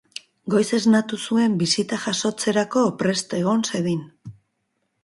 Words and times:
Goiz 0.53 0.63
esnatu 0.77 1.19
zuen, 1.27 1.59
bisita 1.65 2.01
jasotzerako 2.07 2.85
prest 3.05 3.39
egon 3.43 3.65
zedin. 3.71 4.03